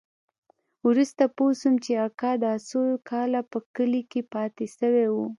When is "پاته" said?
4.31-4.65